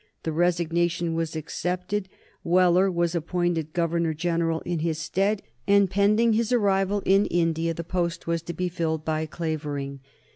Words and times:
The 0.23 0.31
resignation 0.31 1.13
was 1.13 1.35
accepted, 1.35 2.09
Wheler 2.43 2.91
was 2.91 3.13
appointed 3.13 3.71
Governor 3.71 4.15
General 4.15 4.61
in 4.61 4.79
his 4.79 4.97
stead, 4.97 5.43
and 5.67 5.91
pending 5.91 6.33
his 6.33 6.51
arrival 6.51 7.03
in 7.05 7.27
India 7.27 7.75
the 7.75 7.83
post 7.83 8.25
was 8.25 8.41
to 8.41 8.53
be 8.53 8.67
filled 8.67 9.05
by 9.05 9.27
Clavering. 9.27 9.99